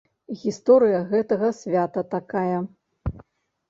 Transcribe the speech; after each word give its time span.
Гісторыя 0.43 1.03
гэтага 1.13 1.53
свята 1.61 2.07
такая. 2.19 2.59